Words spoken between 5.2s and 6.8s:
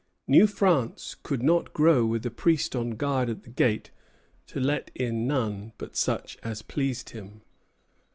none but such as